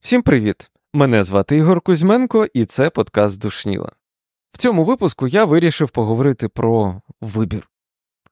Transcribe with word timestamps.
Всім 0.00 0.22
привіт! 0.22 0.70
Мене 0.94 1.22
звати 1.22 1.56
Ігор 1.56 1.80
Кузьменко, 1.80 2.46
і 2.54 2.64
це 2.64 2.90
подкаст 2.90 3.40
Душніла. 3.40 3.92
В 4.52 4.58
цьому 4.58 4.84
випуску 4.84 5.26
я 5.26 5.44
вирішив 5.44 5.90
поговорити 5.90 6.48
про 6.48 7.00
вибір, 7.20 7.70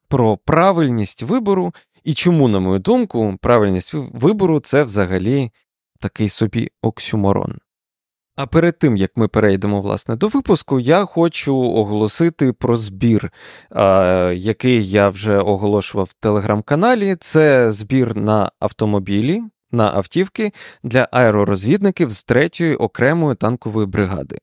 про 0.09 0.37
правильність 0.37 1.23
вибору 1.23 1.75
і 2.05 2.15
чому, 2.15 2.49
на 2.49 2.61
мою 2.61 2.79
думку, 2.79 3.37
правильність 3.41 3.95
вибору 3.95 4.61
це 4.61 4.83
взагалі 4.83 5.51
такий 6.01 6.29
собі 6.29 6.71
оксюморон. 6.83 7.59
А 8.39 8.47
перед 8.47 8.79
тим 8.79 8.97
як 8.97 9.17
ми 9.17 9.29
перейдемо 9.29 9.81
власне 9.81 10.17
до 10.17 10.29
випуску, 10.29 10.81
я 10.81 11.05
хочу 11.05 11.57
оголосити 11.57 12.53
про 12.53 12.77
збір, 12.77 13.33
який 14.33 14.89
я 14.89 15.09
вже 15.09 15.39
оголошував 15.39 16.07
в 16.11 16.23
телеграм-каналі. 16.23 17.17
Це 17.21 17.73
збір 17.73 18.17
на 18.17 18.51
автомобілі, 18.61 19.43
на 19.73 19.91
автівки 19.95 20.53
для 20.83 21.09
аеророзвідників 21.13 22.11
з 22.11 22.27
3-ї 22.27 22.77
окремої 22.77 23.37
танкової 23.37 23.87
бригади. 23.87 24.39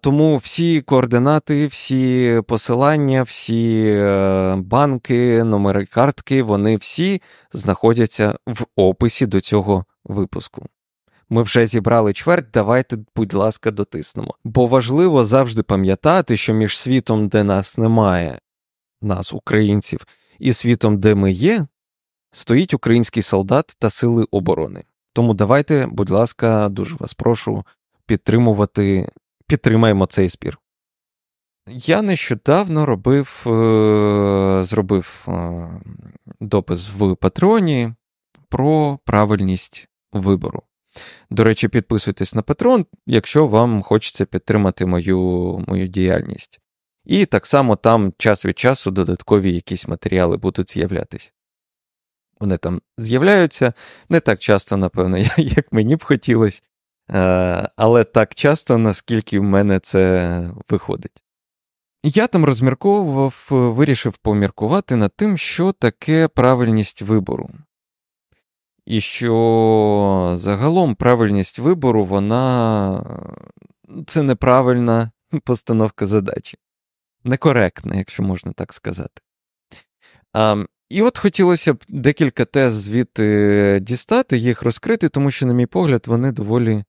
Тому 0.00 0.36
всі 0.36 0.80
координати, 0.80 1.66
всі 1.66 2.40
посилання, 2.46 3.22
всі 3.22 3.82
е, 3.86 4.56
банки, 4.56 5.44
номери 5.44 5.86
картки, 5.86 6.42
вони 6.42 6.76
всі 6.76 7.22
знаходяться 7.52 8.38
в 8.46 8.64
описі 8.76 9.26
до 9.26 9.40
цього 9.40 9.84
випуску. 10.04 10.66
Ми 11.30 11.42
вже 11.42 11.66
зібрали 11.66 12.12
чверть, 12.12 12.50
давайте, 12.52 12.98
будь 13.16 13.34
ласка, 13.34 13.70
дотиснемо. 13.70 14.34
Бо 14.44 14.66
важливо 14.66 15.24
завжди 15.24 15.62
пам'ятати, 15.62 16.36
що 16.36 16.52
між 16.52 16.78
світом, 16.78 17.28
де 17.28 17.44
нас 17.44 17.78
немає, 17.78 18.38
нас, 19.02 19.32
українців, 19.32 20.06
і 20.38 20.52
світом, 20.52 20.98
де 20.98 21.14
ми 21.14 21.32
є, 21.32 21.66
стоїть 22.32 22.74
український 22.74 23.22
солдат 23.22 23.76
та 23.78 23.90
сили 23.90 24.26
оборони. 24.30 24.84
Тому 25.12 25.34
давайте, 25.34 25.86
будь 25.86 26.10
ласка, 26.10 26.68
дуже 26.68 26.96
вас 26.96 27.14
прошу 27.14 27.64
підтримувати, 28.06 29.12
підтримаємо 29.46 30.06
цей 30.06 30.28
спір. 30.28 30.58
Я 31.68 32.02
нещодавно 32.02 32.86
робив, 32.86 33.44
е, 33.46 34.64
зробив 34.64 35.24
е, 35.28 35.68
допис 36.40 36.90
в 36.98 37.16
Патреоні 37.16 37.94
про 38.48 38.98
правильність 39.04 39.88
вибору. 40.12 40.62
До 41.30 41.44
речі, 41.44 41.68
підписуйтесь 41.68 42.34
на 42.34 42.42
Patreon, 42.42 42.86
якщо 43.06 43.46
вам 43.46 43.82
хочеться 43.82 44.26
підтримати 44.26 44.86
мою, 44.86 45.18
мою 45.68 45.86
діяльність. 45.86 46.60
І 47.04 47.26
так 47.26 47.46
само 47.46 47.76
там 47.76 48.12
час 48.18 48.44
від 48.44 48.58
часу 48.58 48.90
додаткові 48.90 49.54
якісь 49.54 49.88
матеріали 49.88 50.36
будуть 50.36 50.72
з'являтися. 50.72 51.30
Вони 52.40 52.56
там 52.56 52.80
з'являються 52.98 53.72
не 54.08 54.20
так 54.20 54.38
часто, 54.38 54.76
напевно, 54.76 55.18
як 55.36 55.72
мені 55.72 55.96
б 55.96 56.04
хотілося, 56.04 56.62
е, 57.10 57.68
але 57.76 58.04
так 58.04 58.34
часто, 58.34 58.78
наскільки 58.78 59.40
в 59.40 59.42
мене 59.42 59.80
це 59.80 60.50
виходить. 60.68 61.22
Я 62.02 62.26
там 62.26 62.44
розмірковував, 62.44 63.46
вирішив 63.50 64.16
поміркувати 64.16 64.96
над 64.96 65.12
тим, 65.16 65.36
що 65.36 65.72
таке 65.72 66.28
правильність 66.28 67.02
вибору. 67.02 67.50
І 68.90 69.00
що 69.00 70.32
загалом 70.34 70.94
правильність 70.94 71.58
вибору, 71.58 72.04
вона 72.04 73.20
це 74.06 74.22
неправильна 74.22 75.10
постановка 75.44 76.06
задачі. 76.06 76.58
Некоректна, 77.24 77.96
якщо 77.96 78.22
можна 78.22 78.52
так 78.52 78.72
сказати. 78.72 79.22
А, 80.32 80.64
І 80.88 81.02
от 81.02 81.18
хотілося 81.18 81.74
б 81.74 81.84
декілька 81.88 82.44
тез 82.44 82.74
звідти 82.74 83.78
дістати, 83.82 84.36
їх 84.36 84.62
розкрити, 84.62 85.08
тому 85.08 85.30
що, 85.30 85.46
на 85.46 85.54
мій 85.54 85.66
погляд, 85.66 86.04
вони 86.06 86.32
доволі, 86.32 86.84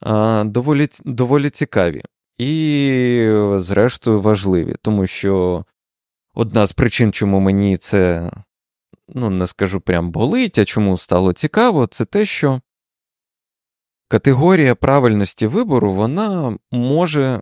а, 0.00 0.44
доволі, 0.44 0.88
доволі 1.04 1.50
цікаві 1.50 2.02
і, 2.38 3.28
зрештою, 3.56 4.20
важливі, 4.20 4.76
тому 4.82 5.06
що 5.06 5.64
одна 6.34 6.66
з 6.66 6.72
причин, 6.72 7.12
чому 7.12 7.40
мені 7.40 7.76
це 7.76 8.30
ну, 9.08 9.30
не 9.30 9.46
скажу 9.46 9.80
прям 9.80 10.10
болить, 10.10 10.58
а 10.58 10.64
чому 10.64 10.96
стало 10.96 11.32
цікаво, 11.32 11.86
це 11.86 12.04
те, 12.04 12.26
що 12.26 12.60
категорія 14.08 14.74
правильності 14.74 15.46
вибору 15.46 15.92
вона 15.92 16.58
може 16.72 17.40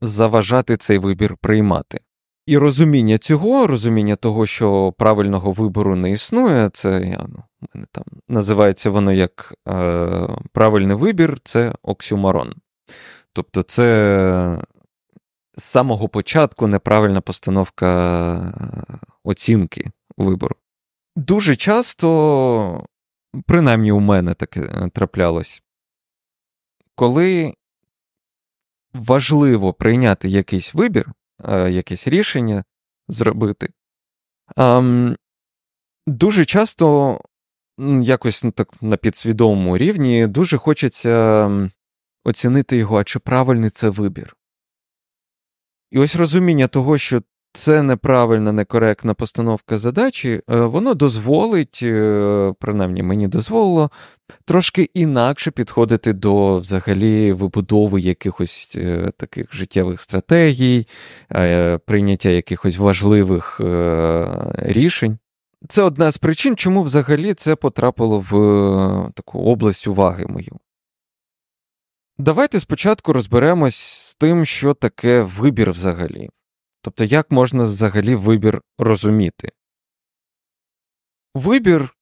заважати 0.00 0.76
цей 0.76 0.98
вибір 0.98 1.36
приймати. 1.36 2.00
І 2.46 2.58
розуміння 2.58 3.18
цього, 3.18 3.66
розуміння 3.66 4.16
того, 4.16 4.46
що 4.46 4.92
правильного 4.98 5.52
вибору 5.52 5.96
не 5.96 6.10
існує, 6.10 6.70
це 6.72 6.90
я, 7.00 7.26
ну, 7.28 7.42
мене 7.74 7.86
там 7.92 8.04
називається 8.28 8.90
воно 8.90 9.12
як 9.12 9.54
е, 9.68 10.08
правильний 10.52 10.96
вибір, 10.96 11.38
це 11.44 11.72
оксюмарон. 11.82 12.54
Тобто, 13.32 13.62
це 13.62 14.64
з 15.56 15.64
самого 15.64 16.08
початку 16.08 16.66
неправильна 16.66 17.20
постановка 17.20 17.88
е, 18.36 18.98
оцінки 19.24 19.90
вибору. 20.16 20.56
Дуже 21.18 21.56
часто, 21.56 22.86
принаймні 23.46 23.92
у 23.92 24.00
мене 24.00 24.34
таке 24.34 24.60
е, 24.60 24.90
траплялось, 24.94 25.62
коли 26.94 27.54
важливо 28.92 29.72
прийняти 29.72 30.28
якийсь 30.28 30.74
вибір, 30.74 31.12
е, 31.44 31.70
якесь 31.70 32.08
рішення 32.08 32.64
зробити, 33.08 33.68
дуже 36.06 36.44
часто, 36.44 37.20
якось 38.02 38.44
ну, 38.44 38.50
так 38.50 38.82
на 38.82 38.96
підсвідомому 38.96 39.78
рівні, 39.78 40.26
дуже 40.26 40.58
хочеться 40.58 41.50
оцінити 42.24 42.76
його, 42.76 42.98
а 42.98 43.04
чи 43.04 43.18
правильний 43.18 43.70
це 43.70 43.88
вибір. 43.88 44.36
І 45.90 45.98
ось 45.98 46.16
розуміння 46.16 46.68
того, 46.68 46.98
що 46.98 47.22
це 47.58 47.82
неправильна, 47.82 48.52
некоректна 48.52 49.14
постановка 49.14 49.78
задачі, 49.78 50.40
е, 50.50 50.56
воно 50.60 50.94
дозволить, 50.94 51.80
е, 51.82 52.54
принаймні 52.58 53.02
мені 53.02 53.28
дозволило, 53.28 53.90
трошки 54.44 54.90
інакше 54.94 55.50
підходити 55.50 56.12
до 56.12 56.58
взагалі 56.58 57.32
вибудови 57.32 58.00
якихось 58.00 58.72
е, 58.76 59.10
таких 59.16 59.54
життєвих 59.54 60.00
стратегій, 60.00 60.86
прийняття 61.86 62.28
якихось 62.28 62.78
важливих 62.78 63.60
рішень. 64.54 65.18
Це 65.68 65.82
одна 65.82 66.10
з 66.10 66.18
причин, 66.18 66.56
чому 66.56 66.82
взагалі 66.82 67.34
це 67.34 67.56
потрапило 67.56 68.24
в 68.30 68.32
таку 69.14 69.38
область 69.38 69.88
уваги 69.88 70.26
мою. 70.28 70.58
Давайте 72.18 72.60
спочатку 72.60 73.12
розберемось 73.12 73.76
з 73.76 74.14
тим, 74.14 74.44
що 74.44 74.74
таке 74.74 75.22
вибір 75.22 75.70
взагалі. 75.70 76.28
Тобто, 76.82 77.04
як 77.04 77.30
можна 77.30 77.64
взагалі 77.64 78.14
вибір 78.14 78.62
розуміти? 78.78 79.52
Вибір 81.34 81.96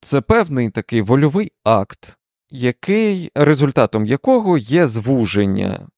це 0.00 0.20
певний 0.20 0.70
такий 0.70 1.02
вольовий 1.02 1.52
акт, 1.64 2.18
який, 2.50 3.30
результатом 3.34 4.06
якого 4.06 4.58
є 4.58 4.88
звуження 4.88 5.88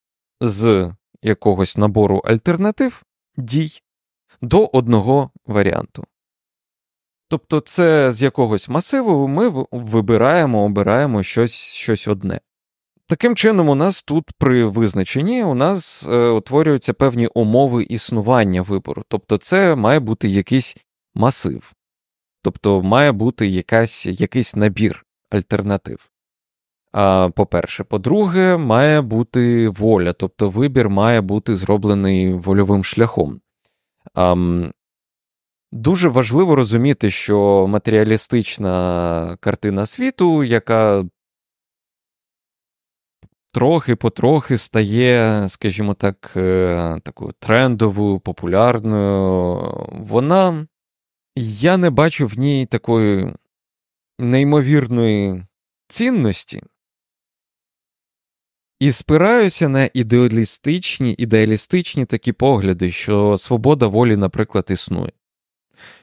з 0.41 0.93
якогось 1.21 1.77
набору 1.77 2.17
альтернатив 2.17 3.03
дій 3.37 3.81
до 4.41 4.65
одного 4.65 5.31
варіанту. 5.45 6.05
Тобто, 7.29 7.59
це 7.59 8.13
з 8.13 8.21
якогось 8.21 8.69
масиву 8.69 9.27
ми 9.27 9.65
вибираємо, 9.71 10.63
обираємо 10.63 11.23
щось, 11.23 11.53
щось 11.53 12.07
одне. 12.07 12.39
Таким 13.09 13.35
чином, 13.35 13.69
у 13.69 13.75
нас 13.75 14.03
тут 14.03 14.31
при 14.37 14.65
визначенні 14.65 15.43
у 15.43 15.53
нас 15.53 16.05
е, 16.09 16.29
утворюються 16.29 16.93
певні 16.93 17.27
умови 17.27 17.83
існування 17.83 18.61
вибору. 18.61 19.03
Тобто, 19.07 19.37
це 19.37 19.75
має 19.75 19.99
бути 19.99 20.27
якийсь 20.27 20.77
масив, 21.15 21.73
тобто 22.41 22.81
має 22.81 23.11
бути 23.11 23.47
якась, 23.47 24.05
якийсь 24.05 24.55
набір 24.55 25.05
альтернатив. 25.29 26.09
А, 26.91 27.29
По-перше, 27.35 27.83
по-друге, 27.83 28.57
має 28.57 29.01
бути 29.01 29.69
воля, 29.69 30.13
тобто 30.13 30.49
вибір 30.49 30.89
має 30.89 31.21
бути 31.21 31.55
зроблений 31.55 32.33
вольовим 32.33 32.83
шляхом. 32.83 33.41
А, 34.13 34.35
Дуже 35.71 36.09
важливо 36.09 36.55
розуміти, 36.55 37.09
що 37.09 37.67
матеріалістична 37.67 39.37
картина 39.39 39.85
світу, 39.85 40.43
яка 40.43 41.05
трохи-потрохи 43.51 44.57
стає, 44.57 45.45
скажімо 45.49 45.93
так, 45.93 46.33
е, 46.35 46.99
такою 47.03 47.33
трендовою, 47.39 48.19
популярною. 48.19 49.89
Вона. 49.91 50.67
Я 51.39 51.77
не 51.77 51.89
бачу 51.89 52.27
в 52.27 52.37
ній 52.37 52.65
такої 52.65 53.33
неймовірної 54.19 55.43
цінності. 55.87 56.63
І 58.79 58.91
спираюся 58.91 59.69
на 59.69 59.89
ідеалістичні 59.93 61.15
ідеалістичні 61.17 62.05
такі 62.05 62.31
погляди, 62.31 62.91
що 62.91 63.37
свобода 63.37 63.87
волі, 63.87 64.15
наприклад, 64.15 64.67
існує, 64.69 65.11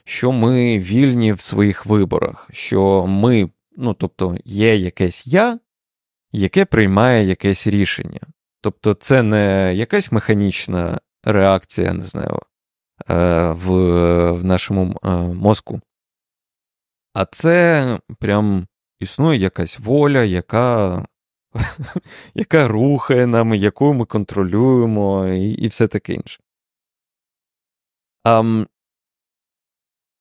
що 0.05 0.33
ми 0.33 0.79
вільні 0.79 1.33
в 1.33 1.41
своїх 1.41 1.87
виборах, 1.87 2.49
що 2.53 3.07
ми, 3.07 3.51
ну 3.77 3.95
тобто, 3.95 4.37
є 4.45 4.77
якесь 4.77 5.27
я, 5.27 5.59
яке 6.35 6.65
приймає 6.65 7.25
якесь 7.25 7.67
рішення. 7.67 8.21
Тобто, 8.61 8.95
це 8.95 9.23
не 9.23 9.75
якась 9.75 10.13
механічна 10.13 11.01
реакція, 11.25 11.93
не 11.93 12.03
знаю, 12.03 12.39
е, 13.11 13.49
в, 13.49 13.71
в 14.33 14.45
нашому 14.45 15.01
е, 15.05 15.11
мозку, 15.19 15.81
а 17.15 17.25
це 17.25 17.99
прям 18.19 18.67
існує 19.01 19.39
якась 19.39 19.79
воля, 19.79 20.23
яка 20.23 21.07
яка 22.35 22.69
рухає 22.69 23.27
нами, 23.27 23.57
яку 23.57 23.95
ми 23.95 24.05
контролюємо, 24.05 25.27
і 25.29 25.51
і 25.51 25.69
все 25.69 25.89
таке 25.89 26.13
інше. 26.13 26.41
А, 28.25 28.65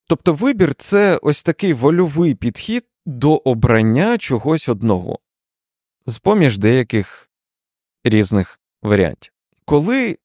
Тобто 0.07 0.33
вибір 0.33 0.75
це 0.75 1.19
ось 1.21 1.43
такий 1.43 1.73
вольовий 1.73 2.35
підхід 2.35 2.85
до 3.05 3.35
обрання 3.35 4.17
чогось 4.17 4.69
одного, 4.69 5.19
з 6.05 6.17
поміж 6.17 6.57
деяких 6.57 7.29
різних 8.03 8.59
варіантів. 8.81 9.33
Коли 9.65 10.17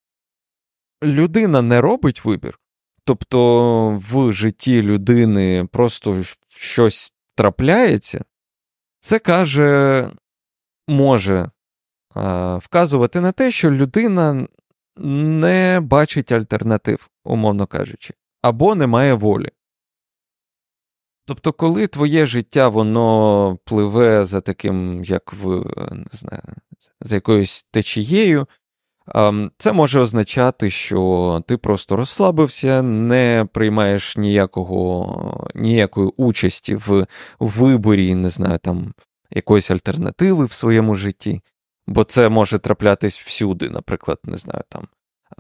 людина 1.03 1.63
не 1.63 1.81
робить 1.81 2.25
вибір, 2.25 2.61
тобто 3.05 4.03
в 4.11 4.33
житті 4.33 4.83
людини 4.83 5.69
просто 5.73 6.23
щось 6.49 7.13
трапляється, 7.35 8.25
це 9.01 9.19
каже 9.19 10.11
може 10.89 11.51
а, 12.15 12.57
вказувати 12.57 13.21
на 13.21 13.33
те, 13.33 13.51
що 13.51 13.71
людина 13.71 14.47
не 14.97 15.81
бачить 15.83 16.33
альтернатив, 16.33 17.11
умовно 17.25 17.67
кажучи, 17.67 18.15
або 18.43 18.75
не 18.75 18.87
має 18.87 19.15
волі. 19.15 19.51
Тобто, 21.29 21.53
коли 21.53 21.87
твоє 21.87 22.27
життя 22.27 22.69
воно 22.69 23.59
пливе 23.65 24.27
за 24.27 24.41
таким, 24.41 25.05
як 25.05 25.33
в 25.33 25.49
не 25.93 26.07
знаю, 26.13 26.43
за 27.01 27.15
якоюсь 27.15 27.67
течією, 27.71 28.47
це 29.59 29.73
може 29.73 30.01
означати, 30.01 30.71
що 30.71 31.43
ти 31.47 31.57
просто 31.57 31.97
розслабився, 31.97 32.83
не 32.83 33.47
приймаєш 33.53 34.17
ніякого, 34.17 35.51
ніякої 35.55 36.11
участі 36.17 36.75
в 36.75 37.07
виборі, 37.41 38.15
не 38.15 38.31
знаю, 38.31 38.59
там 38.59 38.95
якоїсь 39.31 39.71
альтернативи 39.71 40.45
в 40.45 40.53
своєму 40.53 40.95
житті, 40.95 41.41
бо 41.87 42.05
це 42.05 42.29
може 42.29 42.59
траплятись 42.59 43.21
всюди, 43.21 43.71
наприклад, 43.71 44.19
не 44.25 44.37
знаю, 44.37 44.63
там. 44.69 44.89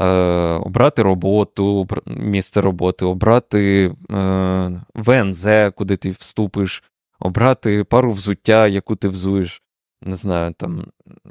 Е, 0.01 0.07
обрати 0.53 1.03
роботу, 1.03 1.87
місце 2.07 2.61
роботи, 2.61 3.05
обрати 3.05 3.95
е, 4.11 4.83
ВНЗ, 4.95 5.47
куди 5.75 5.97
ти 5.97 6.11
вступиш, 6.11 6.85
обрати 7.21 7.85
пару 7.85 8.13
взуття, 8.13 8.67
яку 8.67 8.97
ти 8.97 9.09
взуєш, 9.09 9.63
не 10.03 10.17
знаю, 10.17 10.55
там, 10.59 10.87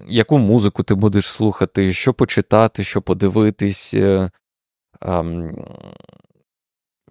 яку 0.08 0.38
музику 0.38 0.84
ти 0.84 0.96
будеш 0.96 1.26
слухати, 1.26 1.94
що 1.94 2.14
почитати, 2.14 2.84
що 2.84 3.02
подивитись. 3.02 3.94
Е, 3.94 4.32
е, 5.04 5.54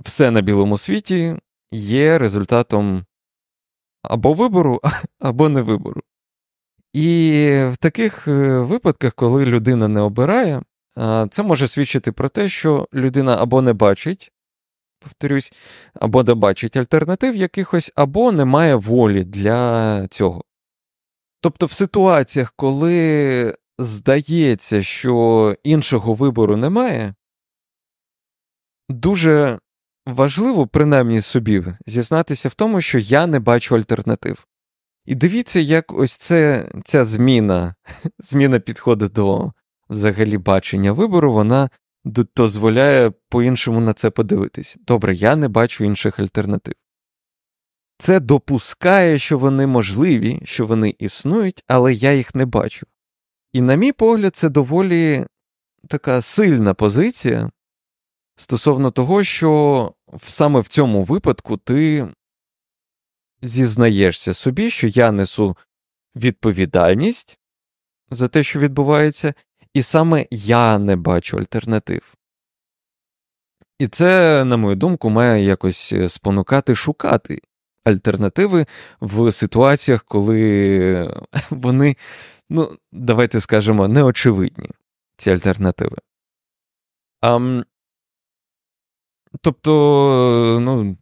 все 0.01 0.31
на 0.31 0.41
білому 0.41 0.79
світі 0.79 1.37
є 1.73 2.19
результатом 2.19 3.05
або 4.03 4.35
вибору, 4.35 4.81
або 5.21 5.49
не 5.49 5.63
вибору. 5.63 6.01
І 6.93 7.41
в 7.73 7.77
таких 7.77 8.29
е, 8.29 8.61
випадках, 8.61 9.15
коли 9.15 9.47
людина 9.47 9.89
не 9.89 10.01
обирає, 10.01 10.63
це 11.31 11.43
може 11.43 11.69
свідчити 11.69 12.13
про 12.13 12.29
те, 12.29 12.49
що 12.49 12.89
людина 12.95 13.37
або 13.41 13.63
не 13.63 13.73
бачить, 13.73 14.33
повторюсь, 15.01 15.53
або 15.95 16.23
не 16.23 16.35
бачить 16.35 16.77
альтернатив 16.77 17.37
якихось, 17.37 17.93
або 17.95 18.33
не 18.33 18.45
має 18.45 18.75
волі 18.75 19.25
для 19.25 20.09
цього. 20.09 20.45
Тобто, 21.41 21.67
в 21.67 21.73
ситуаціях, 21.73 22.53
коли 22.57 23.57
здається, 23.79 24.83
що 24.83 25.57
іншого 25.65 26.15
вибору 26.15 26.57
немає, 26.57 27.15
дуже 28.89 29.59
важливо, 30.07 30.67
принаймні 30.67 31.21
собі, 31.21 31.65
зізнатися 31.87 32.49
в 32.49 32.55
тому, 32.55 32.81
що 32.81 32.99
я 32.99 33.27
не 33.27 33.41
бачу 33.41 33.77
альтернатив. 33.77 34.47
І 35.05 35.15
дивіться, 35.15 35.61
як 35.61 35.93
ось 35.93 36.17
це, 36.17 36.71
ця 36.85 37.05
зміна, 37.05 37.75
зміна 38.19 38.59
підходу 38.59 39.09
до 39.09 39.53
взагалі 39.89 40.39
бачення 40.39 40.93
вибору, 40.93 41.33
вона 41.33 41.71
дозволяє 42.37 43.13
по-іншому 43.29 43.81
на 43.81 43.93
це 43.95 44.11
подивитись. 44.11 44.77
Добре, 44.87 45.15
я 45.15 45.37
не 45.37 45.49
бачу 45.49 45.85
інших 45.85 46.19
альтернатив. 46.19 46.75
Це 47.99 48.21
допускає, 48.21 49.19
що 49.19 49.39
вони 49.39 49.67
можливі, 49.67 50.41
що 50.45 50.67
вони 50.67 50.95
існують, 50.99 51.65
але 51.67 51.95
я 51.95 52.13
їх 52.13 52.35
не 52.35 52.47
бачу. 52.47 52.87
І, 53.53 53.61
на 53.61 53.75
мій 53.75 53.93
погляд, 53.93 54.37
це 54.37 54.49
доволі 54.49 55.27
така 55.89 56.23
сильна 56.23 56.75
позиція 56.75 57.51
стосовно 58.37 58.91
того, 58.91 59.25
що 59.25 59.93
саме 60.23 60.61
в 60.61 60.69
цьому 60.69 61.05
випадку 61.05 61.57
ти 61.57 62.09
зізнаєшся 63.43 64.35
собі, 64.35 64.71
що 64.71 64.87
я 64.87 65.13
несу 65.13 65.57
відповідальність 66.17 67.39
за 68.11 68.29
те, 68.29 68.43
що 68.43 68.59
відбувається, 68.59 69.35
і 69.77 69.83
саме 69.83 70.27
я 70.31 70.79
не 70.79 70.97
бачу 70.97 71.39
альтернатив. 71.39 72.15
І 73.79 73.89
це, 73.89 74.45
на 74.45 74.57
мою 74.57 74.77
думку, 74.77 75.11
має 75.11 75.45
якось 75.45 75.95
спонукати 76.09 76.75
шукати 76.75 77.41
альтернативи 77.85 78.67
в 79.01 79.33
ситуаціях, 79.33 80.05
коли 80.05 81.15
вони, 81.51 81.97
ну, 82.51 82.79
давайте 82.93 83.41
скажемо, 83.41 83.89
неочевидні, 83.89 84.71
ці 85.17 85.31
альтернативи. 85.31 85.97
А, 87.21 87.63
Тобто, 89.41 89.73
ну, 90.63 90.97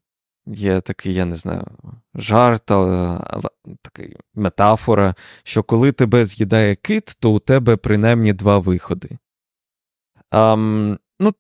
є 0.47 0.81
такий, 0.81 1.15
я 1.15 1.25
не 1.25 1.37
знаю, 1.37 1.67
жарт, 2.15 2.71
але 2.71 3.49
такий 3.83 4.17
метафора, 4.35 5.15
що 5.43 5.63
коли 5.63 5.93
тебе 5.93 6.25
з'їдає 6.25 6.77
кит, 6.77 7.17
то 7.21 7.31
у 7.31 7.39
тебе 7.39 7.77
принаймні 7.77 8.33
два 8.33 8.59
виходи. 8.59 9.19
А, 10.31 10.57
ну, 11.21 11.35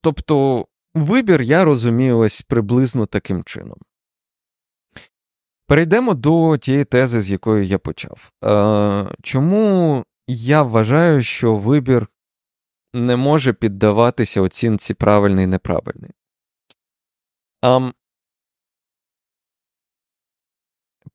Тобто, 0.00 0.66
вибір 0.94 1.42
я 1.42 1.64
розумію 1.64 2.18
ось 2.18 2.42
приблизно 2.42 3.06
таким 3.06 3.44
чином. 3.44 3.78
Перейдемо 5.66 6.14
до 6.14 6.58
тієї 6.58 6.84
тези, 6.84 7.20
з 7.20 7.30
якої 7.30 7.68
я 7.68 7.78
почав. 7.78 8.32
Е, 8.44 9.06
Чому 9.22 10.04
я 10.26 10.62
вважаю, 10.62 11.22
що 11.22 11.56
вибір 11.56 12.08
не 12.94 13.16
може 13.16 13.52
піддаватися 13.52 14.40
оцінці 14.40 14.94
правильний 14.94 15.44
і 15.44 15.48
неправильний? 15.48 16.10
А, 17.62 17.90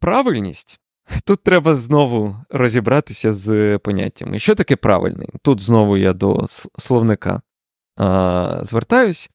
Правильність. 0.03 0.79
Тут 1.23 1.43
треба 1.43 1.75
знову 1.75 2.35
розібратися 2.49 3.33
з 3.33 3.77
поняттями. 3.77 4.39
Що 4.39 4.55
таке 4.55 4.75
правильний? 4.75 5.29
Тут 5.41 5.61
знову 5.61 5.97
я 5.97 6.13
до 6.13 6.47
словника 6.77 7.41
а, 7.97 8.59
звертаюсь. 8.63 9.29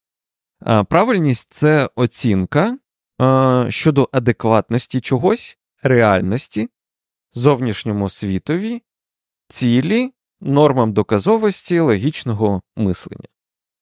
А, 0.60 0.84
Правильність 0.84 1.52
це 1.52 1.90
оцінка 1.94 2.78
а, 3.18 3.66
щодо 3.68 4.08
адекватності 4.12 5.00
чогось, 5.00 5.58
реальності, 5.82 6.68
зовнішньому 7.32 8.08
світові, 8.08 8.82
цілі, 9.48 10.12
нормам 10.40 10.92
доказовості 10.92 11.80
логічного 11.80 12.62
мислення. 12.76 13.28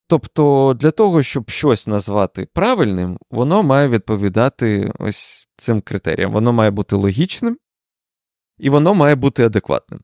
Тобто 0.09 0.73
для 0.79 0.91
того, 0.91 1.23
щоб 1.23 1.49
щось 1.49 1.87
назвати 1.87 2.47
правильним, 2.53 3.17
воно 3.31 3.63
має 3.63 3.87
відповідати 3.87 4.91
ось 4.99 5.47
цим 5.57 5.81
критеріям. 5.81 6.31
Воно 6.31 6.53
має 6.53 6.71
бути 6.71 6.95
логічним, 6.95 7.57
і 8.57 8.69
воно 8.69 8.93
має 8.93 9.15
бути 9.15 9.43
адекватним. 9.43 10.01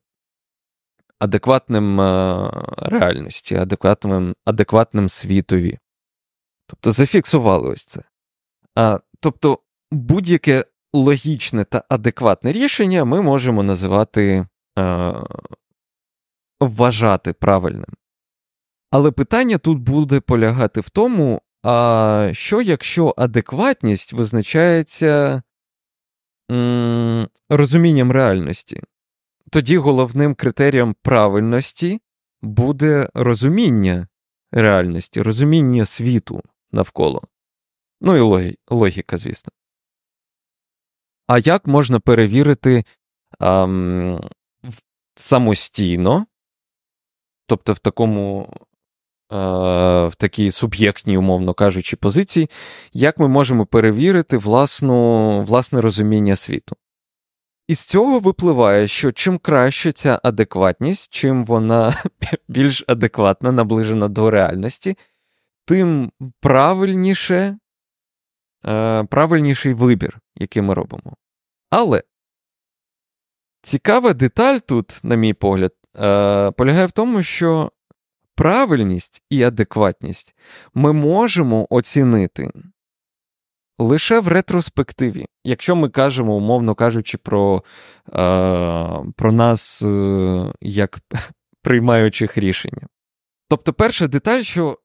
Адекватним 1.20 2.02
е, 2.02 2.52
реальності, 2.78 3.56
адекватним 3.56 4.36
адекватним 4.46 5.10
світові. 5.10 5.80
Тобто 6.68 6.92
зафіксували 6.92 7.70
ось 7.70 7.86
це. 7.86 8.04
А, 8.76 9.00
Тобто 9.20 9.60
будь-яке 9.92 10.66
логічне 10.94 11.64
та 11.64 11.84
адекватне 11.90 12.52
рішення 12.52 13.06
ми 13.06 13.22
можемо 13.22 13.64
називати 13.64 14.48
е, 14.80 15.14
вважати 16.60 17.34
правильним. 17.34 17.94
Але 18.94 19.12
питання 19.12 19.58
тут 19.58 19.80
буде 19.80 20.20
полягати 20.20 20.82
в 20.82 20.90
тому, 20.90 21.42
а 21.64 22.30
що 22.34 22.62
якщо 22.62 23.14
адекватність 23.18 24.14
визначається 24.14 25.42
м, 26.52 27.28
розумінням 27.50 28.12
реальності? 28.12 28.84
тоді 29.50 29.78
головним 29.78 30.36
критерієм 30.36 30.96
правильності 31.02 32.02
буде 32.42 33.10
розуміння 33.14 34.08
реальності, 34.52 35.22
розуміння 35.22 35.86
світу 35.86 36.42
навколо. 36.72 37.22
Ну 38.02 38.40
і 38.40 38.58
логіка, 38.68 39.18
звісно. 39.18 39.52
А 41.28 41.40
як 41.40 41.68
можна 41.68 42.00
перевірити 42.00 42.86
ам, 43.40 44.30
самостійно, 45.16 46.26
тобто 47.48 47.74
в 47.74 47.80
такому 47.80 48.54
в 49.30 50.12
такій 50.18 50.52
суб'єктній, 50.52 51.18
умовно 51.18 51.54
кажучи, 51.54 51.96
позиції, 51.96 52.50
як 52.94 53.20
ми 53.20 53.28
можемо 53.28 53.66
перевірити 53.66 54.38
власну, 54.38 55.42
власне 55.44 55.82
розуміння 55.82 56.36
світу? 56.36 56.76
І 57.68 57.76
з 57.76 57.86
цього 57.86 58.20
випливає, 58.20 58.88
що 58.88 59.12
чим 59.12 59.38
краще 59.38 59.92
ця 59.92 60.20
адекватність, 60.24 61.14
чим 61.14 61.46
вона 61.46 61.96
більш 62.48 62.84
адекватна, 62.88 63.52
наближена 63.52 64.08
до 64.08 64.30
реальності, 64.30 64.98
тим 65.66 66.12
правильніше, 66.40 67.58
е, 68.66 69.04
правильніший 69.04 69.74
вибір, 69.74 70.20
який 70.36 70.62
ми 70.62 70.74
робимо. 70.74 71.16
Але 71.70 72.04
цікава 73.62 74.14
деталь 74.14 74.58
тут, 74.58 75.00
на 75.04 75.16
мій 75.16 75.34
погляд, 75.34 75.74
е, 75.96 76.52
полягає 76.52 76.86
в 76.86 76.92
тому, 76.92 77.24
що 77.24 77.72
правильність 78.36 79.24
і 79.30 79.44
адекватність 79.44 80.36
ми 80.74 80.94
можемо 80.94 81.68
оцінити 81.70 82.52
лише 83.80 84.20
в 84.20 84.28
ретроспективі, 84.28 85.26
якщо 85.44 85.76
ми 85.76 85.90
кажемо, 85.90 86.36
умовно 86.36 86.76
кажучи, 86.76 87.18
про, 87.18 87.64
е, 88.08 88.14
про 89.16 89.32
нас 89.32 89.82
е, 89.82 90.54
як 90.62 91.00
приймаючих 91.62 92.38
рішення. 92.38 92.88
Тобто, 93.50 93.74
перша 93.74 94.08
деталь, 94.08 94.42
що 94.42 94.80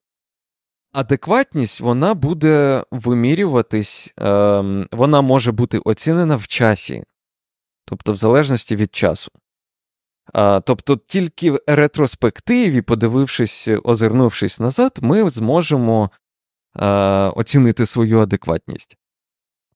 адекватність 0.93 1.81
вона 1.81 2.13
буде 2.13 2.83
вимірюватись, 2.91 4.13
е, 4.19 4.87
вона 4.91 5.21
може 5.21 5.51
бути 5.51 5.79
оцінена 5.79 6.35
в 6.35 6.47
часі, 6.47 7.03
тобто 7.85 8.13
в 8.13 8.15
залежності 8.15 8.75
від 8.75 8.95
часу. 8.95 9.31
Тобто 10.63 10.97
тільки 11.07 11.51
в 11.51 11.59
ретроспективі, 11.67 12.81
подивившись, 12.81 13.69
озирнувшись 13.83 14.59
назад, 14.59 14.99
ми 15.01 15.29
зможемо 15.29 16.11
оцінити 17.35 17.85
свою 17.85 18.19
адекватність. 18.19 18.97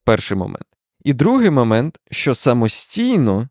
Перший 0.04 0.36
момент. 0.36 0.66
І 1.04 1.12
другий 1.12 1.50
момент, 1.50 1.98
що 2.10 2.34
самостійно 2.34 3.48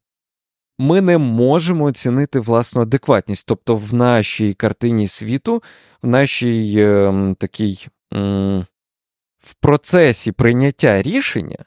ми 0.79 1.01
не 1.01 1.17
можемо 1.17 1.83
оцінити 1.83 2.39
власну 2.39 2.81
адекватність. 2.81 3.47
Тобто, 3.47 3.75
в 3.75 3.93
нашій 3.93 4.53
картині 4.53 5.07
світу, 5.07 5.63
в 6.01 6.07
нашій 6.07 6.75
е, 6.77 7.35
такій 7.39 7.87
е, 8.13 8.19
в 9.37 9.53
процесі 9.53 10.31
прийняття 10.31 11.01
рішення 11.01 11.65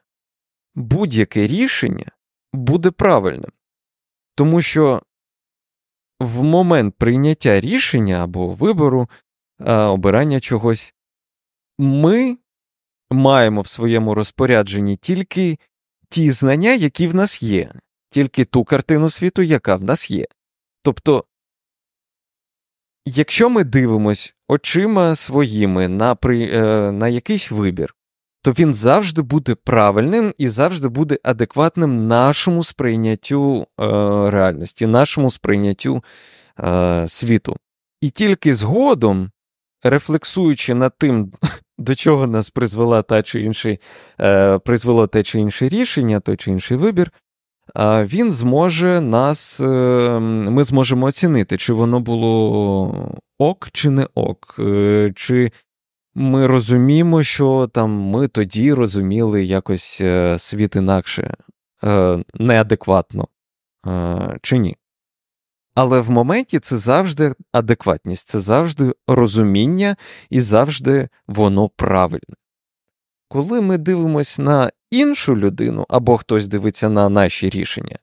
будь-яке 0.76 1.46
рішення 1.46 2.10
буде 2.52 2.90
правильним. 2.90 3.52
Тому 4.34 4.62
що 4.62 5.02
в 6.20 6.42
момент 6.42 6.94
прийняття 6.98 7.60
рішення 7.60 8.24
або 8.24 8.48
вибору, 8.48 9.08
обирання 9.66 10.40
чогось, 10.40 10.94
ми 11.78 12.38
маємо 13.10 13.60
в 13.60 13.68
своєму 13.68 14.14
розпорядженні 14.14 14.96
тільки 14.96 15.58
ті 16.08 16.30
знання, 16.30 16.72
які 16.74 17.06
в 17.08 17.14
нас 17.14 17.42
є, 17.42 17.72
тільки 18.10 18.44
ту 18.44 18.64
картину 18.64 19.10
світу, 19.10 19.42
яка 19.42 19.76
в 19.76 19.82
нас 19.82 20.10
є. 20.10 20.26
Тобто, 20.82 21.24
якщо 23.04 23.50
ми 23.50 23.64
дивимось 23.64 24.34
очима 24.48 25.16
своїми 25.16 25.88
на, 25.88 26.14
при, 26.14 26.50
е, 26.52 26.92
на 26.92 27.08
якийсь 27.08 27.50
вибір, 27.50 27.94
то 28.46 28.52
він 28.52 28.74
завжди 28.74 29.22
буде 29.22 29.54
правильним 29.54 30.34
і 30.38 30.48
завжди 30.48 30.88
буде 30.88 31.18
адекватним 31.22 32.06
нашому 32.06 32.64
сприйняттю 32.64 33.60
е, 33.60 33.84
реальності, 34.30 34.86
нашому 34.86 35.30
сприйняттю 35.30 36.04
е, 36.60 37.04
світу. 37.08 37.56
І 38.00 38.10
тільки 38.10 38.54
згодом, 38.54 39.30
рефлексуючи 39.82 40.74
над 40.74 40.98
тим, 40.98 41.32
до 41.78 41.94
чого 41.94 42.26
нас 42.26 42.50
призвела 42.50 43.02
та 43.02 43.22
чи 43.22 43.40
інший, 43.40 43.80
е, 44.20 44.58
призвело 44.58 45.06
те 45.06 45.22
чи 45.22 45.40
інше 45.40 45.68
рішення, 45.68 46.20
той 46.20 46.36
чи 46.36 46.50
інший 46.50 46.76
вибір, 46.76 47.12
е, 47.76 48.04
він 48.04 48.30
зможе 48.32 49.00
нас, 49.00 49.60
е, 49.60 49.64
ми 50.20 50.64
зможемо 50.64 51.06
оцінити, 51.06 51.56
чи 51.56 51.72
воно 51.72 52.00
було 52.00 53.12
ок, 53.38 53.68
чи 53.72 53.90
не 53.90 54.06
ок, 54.14 54.56
е, 54.58 55.12
чи 55.16 55.50
ми 56.18 56.46
розуміємо, 56.46 57.22
що 57.22 57.70
там 57.72 57.90
ми 57.90 58.28
тоді 58.28 58.72
розуміли 58.72 59.44
якось 59.44 60.00
е, 60.00 60.38
світ 60.38 60.76
інакше, 60.76 61.34
е, 61.84 62.24
неадекватно 62.34 63.28
е, 63.86 64.36
чи 64.42 64.58
ні. 64.58 64.76
Але 65.74 66.00
в 66.00 66.10
моменті 66.10 66.58
це 66.58 66.76
завжди 66.76 67.34
адекватність, 67.52 68.28
це 68.28 68.40
завжди 68.40 68.92
розуміння 69.06 69.96
і 70.30 70.40
завжди 70.40 71.08
воно 71.26 71.68
правильне. 71.68 72.36
Коли 73.28 73.60
ми 73.60 73.78
дивимося 73.78 74.42
на 74.42 74.70
іншу 74.90 75.36
людину 75.36 75.86
або 75.88 76.16
хтось 76.16 76.48
дивиться 76.48 76.88
на 76.88 77.08
наші 77.08 77.50
рішення, 77.50 77.98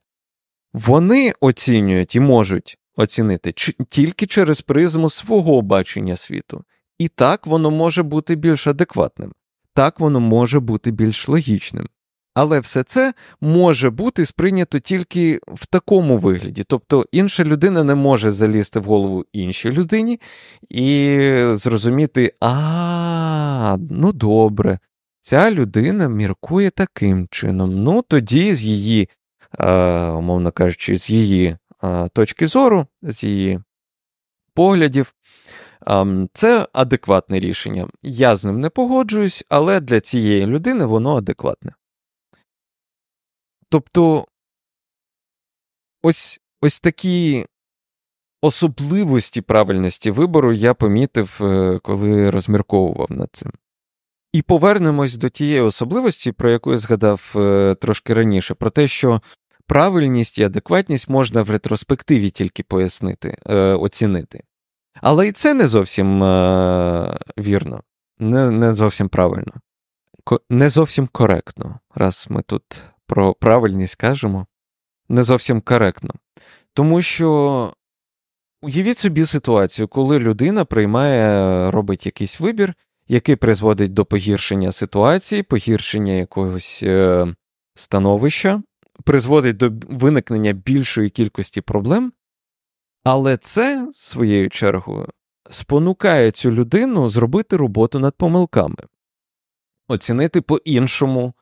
вони 0.72 1.32
оцінюють 1.40 2.14
і 2.14 2.20
можуть 2.20 2.78
оцінити 2.96 3.52
тільки 3.88 4.26
через 4.26 4.60
призму 4.60 5.10
свого 5.10 5.62
бачення 5.62 6.16
світу. 6.16 6.64
І 6.98 7.08
так 7.08 7.46
воно 7.46 7.70
може 7.70 8.02
бути 8.02 8.34
більш 8.34 8.66
адекватним, 8.66 9.32
так 9.74 10.00
воно 10.00 10.20
може 10.20 10.60
бути 10.60 10.90
більш 10.90 11.28
логічним. 11.28 11.88
Але 12.34 12.60
все 12.60 12.82
це 12.82 13.14
може 13.40 13.90
бути 13.90 14.26
сприйнято 14.26 14.78
тільки 14.78 15.40
в 15.48 15.66
такому 15.66 16.18
вигляді. 16.18 16.64
Тобто 16.64 17.06
інша 17.12 17.44
людина 17.44 17.84
не 17.84 17.94
може 17.94 18.30
залізти 18.30 18.80
в 18.80 18.84
голову 18.84 19.24
іншій 19.32 19.70
людині 19.70 20.20
і 20.68 21.18
зрозуміти, 21.52 22.32
а, 22.40 23.76
ну 23.90 24.12
добре, 24.12 24.78
ця 25.20 25.50
людина 25.50 26.08
міркує 26.08 26.70
таким 26.70 27.28
чином. 27.30 27.82
Ну 27.82 28.02
тоді 28.02 28.54
з 28.54 28.64
її, 28.64 29.08
умовно 30.18 30.52
кажучи, 30.52 30.98
з 30.98 31.10
її 31.10 31.56
точки 32.12 32.46
зору, 32.46 32.86
з 33.02 33.24
її 33.24 33.60
поглядів, 34.54 35.14
це 36.32 36.68
адекватне 36.72 37.40
рішення. 37.40 37.88
Я 38.02 38.36
з 38.36 38.44
ним 38.44 38.60
не 38.60 38.70
погоджуюсь, 38.70 39.44
але 39.48 39.80
для 39.80 40.00
цієї 40.00 40.46
людини 40.46 40.84
воно 40.84 41.16
адекватне. 41.16 41.74
Тобто 43.68 44.26
ось 46.02 46.40
ось 46.60 46.80
такі 46.80 47.46
особливості 48.42 49.40
правильності 49.40 50.10
вибору 50.10 50.52
я 50.52 50.74
помітив, 50.74 51.38
е, 51.40 51.78
коли 51.82 52.30
розмірковував 52.30 53.12
над 53.12 53.28
цим. 53.32 53.52
І 54.32 54.42
повернемось 54.42 55.16
до 55.16 55.28
тієї 55.28 55.60
особливості, 55.60 56.32
про 56.32 56.50
яку 56.50 56.72
я 56.72 56.78
згадав 56.78 57.32
е, 57.36 57.74
трошки 57.80 58.14
раніше, 58.14 58.54
про 58.54 58.70
те, 58.70 58.88
що 58.88 59.22
правильність 59.66 60.38
і 60.38 60.44
адекватність 60.44 61.08
можна 61.08 61.42
в 61.42 61.50
ретроспективі 61.50 62.30
тільки 62.30 62.62
пояснити, 62.62 63.38
е, 63.46 63.54
оцінити. 63.56 64.42
Але 65.00 65.28
і 65.28 65.32
це 65.32 65.54
не 65.54 65.68
зовсім 65.68 66.22
е, 66.22 67.18
вірно, 67.38 67.82
не 68.18 68.50
не 68.50 68.72
зовсім 68.72 69.08
правильно, 69.08 69.52
Ко, 70.24 70.40
не 70.50 70.68
зовсім 70.68 71.06
коректно, 71.06 71.80
раз 71.94 72.26
ми 72.30 72.42
тут 72.42 72.82
про 73.06 73.34
правильність 73.34 73.94
кажемо, 73.94 74.46
не 75.08 75.22
зовсім 75.22 75.60
коректно. 75.60 76.10
Тому 76.74 77.02
що 77.02 77.72
уявіть 78.62 78.98
собі 78.98 79.24
ситуацію, 79.24 79.88
коли 79.88 80.18
людина 80.18 80.64
приймає, 80.64 81.70
робить 81.70 82.06
якийсь 82.06 82.40
вибір, 82.40 82.74
який 83.08 83.36
призводить 83.36 83.92
до 83.92 84.04
погіршення 84.04 84.72
ситуації, 84.72 85.42
погіршення 85.42 86.12
якогось 86.12 86.80
е, 86.82 87.26
становища, 87.74 88.62
призводить 89.04 89.56
до 89.56 89.72
виникнення 89.88 90.52
більшої 90.52 91.10
кількості 91.10 91.60
проблем. 91.60 92.12
Але 93.04 93.36
це, 93.36 93.92
своєю 93.94 94.50
чергою, 94.50 95.08
спонукає 95.50 96.30
цю 96.30 96.50
людину 96.50 97.08
зробити 97.08 97.56
роботу 97.56 97.98
над 97.98 98.14
помилками, 98.14 98.76
оцінити 99.88 100.40
по-іншому 100.40 101.34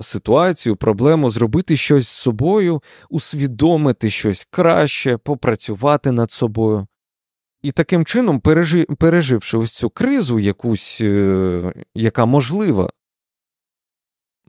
ситуацію, 0.00 0.76
проблему, 0.76 1.30
зробити 1.30 1.76
щось 1.76 2.08
з 2.08 2.10
собою, 2.10 2.82
усвідомити 3.10 4.10
щось 4.10 4.48
краще, 4.50 5.16
попрацювати 5.16 6.12
над 6.12 6.30
собою. 6.30 6.86
І 7.62 7.72
таким 7.72 8.04
чином, 8.04 8.40
пережи, 8.40 8.84
переживши 8.84 9.58
ось 9.58 9.72
цю 9.72 9.90
кризу, 9.90 10.38
якусь, 10.38 10.98
е, 11.00 11.72
яка 11.94 12.26
можлива, 12.26 12.90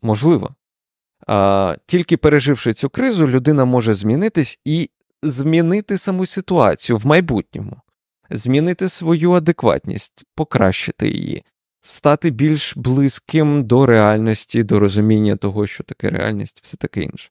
можлива, 0.02 0.56
А, 1.28 1.76
Тільки 1.86 2.18
переживши 2.18 2.74
цю 2.74 2.90
кризу, 2.90 3.28
людина 3.28 3.66
може 3.66 3.94
змінитись 3.94 4.60
і 4.66 4.90
змінити 5.24 5.98
саму 5.98 6.26
ситуацію 6.26 6.98
в 6.98 7.06
майбутньому, 7.06 7.82
змінити 8.30 8.90
свою 8.90 9.32
адекватність, 9.32 10.24
покращити 10.36 11.10
її, 11.10 11.44
стати 11.82 12.30
більш 12.30 12.78
близьким 12.78 13.64
до 13.64 13.86
реальності, 13.86 14.64
до 14.64 14.80
розуміння 14.80 15.36
того, 15.36 15.68
що 15.68 15.84
таке 15.84 16.10
реальність, 16.10 16.60
все 16.64 16.78
таке 16.78 17.02
інше. 17.02 17.30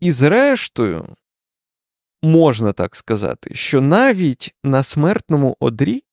І 0.00 0.12
зрештою, 0.12 1.16
можна 2.22 2.72
так 2.72 2.96
сказати, 2.96 3.54
що 3.54 3.80
навіть 3.80 4.54
на 4.64 4.82
смертному 4.82 5.56
одрі, 5.60 6.04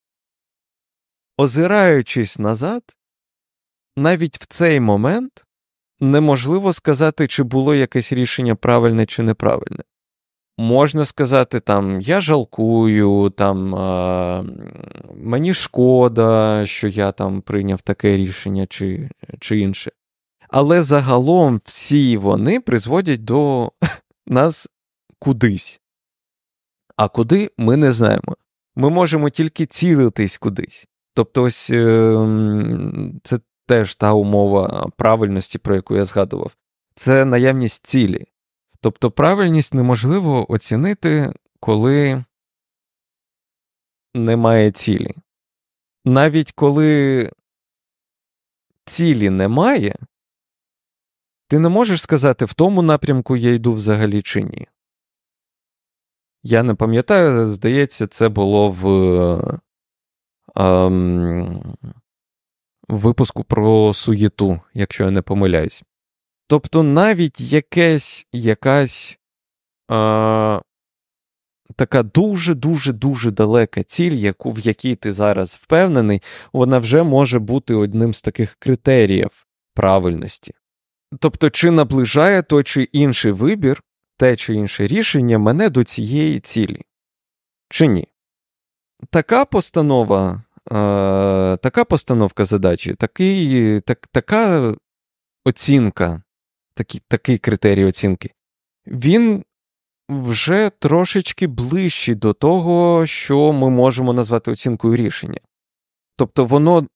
озираючись 1.37 2.39
назад, 2.39 2.83
навіть 3.95 4.37
в 4.37 4.45
цей 4.45 4.79
момент 4.79 5.45
неможливо 5.99 6.73
сказати, 6.73 7.27
чи 7.27 7.43
було 7.43 7.75
якесь 7.75 8.13
рішення 8.13 8.55
правильне 8.55 9.05
чи 9.05 9.23
неправильне. 9.23 9.83
Можна 10.57 11.05
сказати, 11.05 11.59
там 11.59 12.01
я 12.01 12.21
жалкую, 12.21 13.29
там 13.29 13.75
а, 13.75 14.43
мені 15.15 15.53
шкода, 15.53 16.65
що 16.65 16.87
я 16.87 17.11
там 17.11 17.41
прийняв 17.41 17.81
таке 17.81 18.17
рішення 18.17 18.67
чи, 18.67 19.09
чи 19.39 19.59
інше. 19.59 19.91
Але 20.49 20.83
загалом 20.83 21.61
всі 21.65 22.17
вони 22.17 22.59
призводять 22.59 23.23
до 23.23 23.71
нас 24.27 24.69
кудись. 25.19 25.81
А 26.95 27.07
куди 27.07 27.51
ми 27.57 27.77
не 27.77 27.91
знаємо. 27.91 28.35
Ми 28.75 28.89
можемо 28.89 29.29
тільки 29.29 29.65
цілитись 29.65 30.37
кудись. 30.37 30.87
Тобто, 31.13 31.43
ось 31.43 31.69
ем, 31.69 33.19
це 33.23 33.39
теж 33.65 33.95
та 33.95 34.13
умова 34.13 34.89
правильності, 34.97 35.57
про 35.57 35.75
яку 35.75 35.95
я 35.95 36.05
згадував, 36.05 36.55
це 36.95 37.25
наявність 37.25 37.87
цілі. 37.87 38.25
Тобто 38.81 39.11
правильність 39.11 39.73
неможливо 39.73 40.51
оцінити, 40.51 41.33
коли 41.59 42.23
немає 44.13 44.71
цілі. 44.71 45.15
Навіть 46.05 46.51
коли 46.51 47.31
цілі 48.85 49.29
немає, 49.29 49.95
ти 51.47 51.59
не 51.59 51.69
можеш 51.69 52.01
сказати, 52.01 52.45
в 52.45 52.53
тому 52.53 52.81
напрямку 52.81 53.35
я 53.35 53.53
йду 53.53 53.73
взагалі 53.73 54.21
чи 54.21 54.43
ні. 54.43 54.67
Я 56.43 56.63
не 56.63 56.75
пам'ятаю, 56.75 57.45
здається, 57.45 58.07
це 58.07 58.29
було 58.29 58.69
в 58.69 59.59
ем, 60.55 61.75
випуску 62.87 63.43
про 63.43 63.93
суєту, 63.93 64.61
якщо 64.73 65.03
я 65.03 65.11
не 65.11 65.21
помиляюсь. 65.21 65.83
Тобто 66.47 66.83
навіть 66.83 67.41
якесь, 67.41 68.27
якась 68.33 69.19
е, 69.91 70.61
така 71.75 72.03
дуже-дуже 72.03 72.93
дуже 72.93 73.31
далека 73.31 73.83
ціль, 73.83 74.11
яку, 74.11 74.51
в 74.51 74.59
якій 74.59 74.95
ти 74.95 75.13
зараз 75.13 75.53
впевнений, 75.53 76.21
вона 76.53 76.79
вже 76.79 77.03
може 77.03 77.39
бути 77.39 77.75
одним 77.75 78.13
з 78.13 78.21
таких 78.21 78.55
критеріїв 78.55 79.45
правильності. 79.73 80.53
Тобто, 81.19 81.49
чи 81.49 81.71
наближає 81.71 82.43
той 82.43 82.63
чи 82.63 82.83
інший 82.83 83.31
вибір, 83.31 83.83
те 84.17 84.35
чи 84.35 84.53
інше 84.53 84.87
рішення 84.87 85.39
мене 85.39 85.69
до 85.69 85.83
цієї 85.83 86.39
цілі, 86.39 86.81
чи 87.69 87.87
ні? 87.87 88.07
Така 89.09 89.45
постанова, 89.45 90.43
е, 90.71 91.57
така 91.57 91.85
постановка 91.85 92.45
задачі, 92.45 92.93
такий, 92.93 93.81
так, 93.81 94.07
така 94.07 94.73
оцінка 95.45 96.23
такий, 96.77 97.01
такий 97.07 97.37
критерій 97.37 97.85
оцінки, 97.85 98.31
він 98.87 99.43
вже 100.09 100.71
трошечки 100.79 101.47
ближчий 101.47 102.15
до 102.15 102.33
того, 102.33 103.05
що 103.05 103.53
ми 103.53 103.69
можемо 103.69 104.13
назвати 104.13 104.51
оцінкою 104.51 104.95
рішення. 104.95 105.39
Тобто 106.15 106.45
воно 106.45 106.87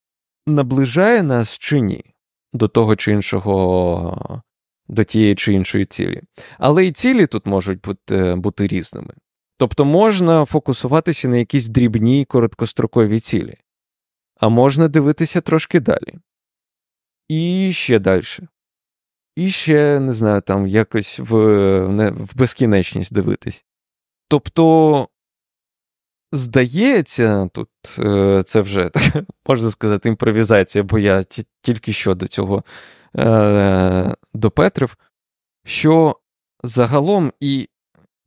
наближає 0.47 1.23
нас 1.23 1.57
чи 1.57 1.79
ні 1.79 2.03
до 2.53 2.67
того 2.67 2.95
чи 2.95 3.11
іншого, 3.11 4.43
до 4.87 5.03
тієї 5.03 5.35
чи 5.35 5.53
іншої 5.53 5.85
цілі. 5.85 6.21
Але 6.57 6.85
і 6.85 6.91
цілі 6.91 7.27
тут 7.27 7.45
можуть 7.45 7.81
бути, 7.81 8.35
бути 8.35 8.67
різними. 8.67 9.13
Тобто 9.57 9.85
можна 9.85 10.45
фокусуватися 10.45 11.27
на 11.27 11.37
якісь 11.37 11.69
дрібні 11.69 12.25
короткострокові 12.25 13.19
цілі, 13.19 13.57
а 14.39 14.49
можна 14.49 14.87
дивитися 14.87 15.41
трошки 15.41 15.79
далі. 15.79 16.15
І 17.29 17.71
ще 17.73 17.99
далі. 17.99 18.23
І 19.35 19.49
ще, 19.49 19.99
не 19.99 20.13
знаю, 20.13 20.41
там 20.41 20.67
якось 20.67 21.19
в 21.19 21.35
в 22.09 22.35
безкінечність 22.35 23.13
дивитись. 23.13 23.65
Тобто, 24.27 25.07
здається, 26.31 27.49
тут 27.53 27.69
е, 27.99 28.43
це 28.45 28.61
вже 28.61 28.89
так, 28.89 29.23
можна 29.47 29.71
сказати, 29.71 30.09
імпровізація, 30.09 30.83
бо 30.83 30.99
я 30.99 31.23
ті, 31.23 31.45
тільки 31.61 31.93
що 31.93 32.15
до 32.15 32.27
цього 32.27 32.63
е, 33.17 34.15
допетрив, 34.33 34.97
що 35.65 36.19
загалом 36.63 37.33
і 37.39 37.69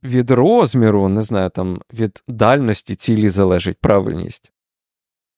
від 0.03 0.31
розміру, 0.31 1.09
не 1.09 1.23
знаю, 1.23 1.51
там, 1.51 1.81
від 1.93 2.23
дальності 2.29 2.95
цілі 2.95 3.29
залежить 3.29 3.79
правильність. 3.81 4.53